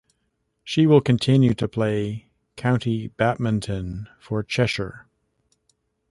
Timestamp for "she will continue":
0.63-1.53